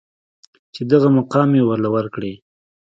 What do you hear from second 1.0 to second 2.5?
مقام يې ورله ورکړې.